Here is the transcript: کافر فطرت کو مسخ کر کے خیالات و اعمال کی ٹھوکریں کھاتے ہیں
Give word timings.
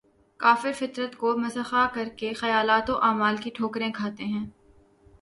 کافر 0.39 0.71
فطرت 0.71 1.15
کو 1.15 1.35
مسخ 1.37 1.73
کر 1.93 2.09
کے 2.17 2.33
خیالات 2.33 2.89
و 2.89 2.97
اعمال 3.01 3.37
کی 3.37 3.49
ٹھوکریں 3.55 3.91
کھاتے 3.91 4.23
ہیں 4.23 4.45